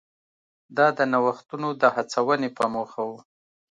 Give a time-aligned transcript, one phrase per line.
[0.77, 3.11] دا د نوښتونو د هڅونې په موخه و.